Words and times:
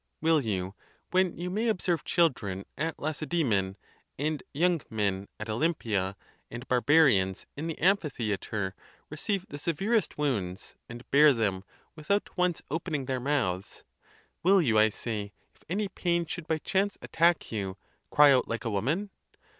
Will 0.19 0.41
you, 0.41 0.73
when 1.11 1.37
you 1.37 1.51
may 1.51 1.67
observe 1.67 2.03
children 2.03 2.65
at 2.75 2.97
Lace 2.97 3.21
dxmon, 3.21 3.75
and 4.17 4.41
young 4.51 4.81
men 4.89 5.27
at 5.39 5.47
Olympia, 5.47 6.15
and 6.49 6.67
barbarians 6.67 7.45
in 7.55 7.67
the 7.67 7.77
amphitheatre, 7.77 8.73
receive 9.11 9.45
the 9.49 9.59
severest 9.59 10.17
wounds, 10.17 10.73
and 10.89 11.07
bear 11.11 11.33
them 11.33 11.63
~ 11.79 11.95
without 11.95 12.35
once 12.35 12.63
opening 12.71 13.05
their 13.05 13.19
mouths—will 13.19 14.59
you, 14.63 14.75
I 14.79 14.89
say, 14.89 15.33
if 15.53 15.63
any 15.69 15.87
pain 15.87 16.25
should 16.25 16.47
by 16.47 16.57
chance 16.57 16.97
attack 17.03 17.51
you, 17.51 17.77
cry 18.09 18.31
out 18.31 18.47
like 18.47 18.65
a 18.65 18.71
woman? 18.71 19.11